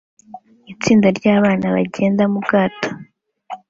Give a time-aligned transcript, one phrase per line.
[0.73, 2.89] itsinda ry'abana bagenda mu bwato